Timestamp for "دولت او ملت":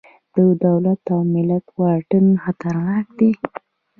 0.65-1.65